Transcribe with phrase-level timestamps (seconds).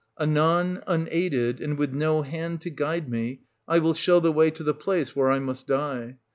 [0.19, 4.49] Anon, unaided, and with no hand to guide me, I 1520 will show the way
[4.49, 6.17] to the place where I must die.